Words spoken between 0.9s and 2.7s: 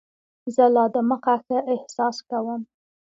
دمخه ښه احساس کوم.